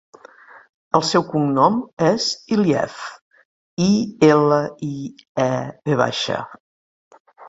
El 0.99 1.03
seu 1.09 1.25
cognom 1.33 1.75
és 2.05 2.29
Iliev: 2.55 2.95
i, 3.89 3.89
ela, 4.29 4.57
i, 4.87 4.93
e, 5.45 5.47
ve 5.91 5.99
baixa. 6.01 6.39